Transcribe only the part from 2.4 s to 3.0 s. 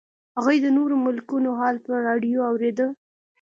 اورېده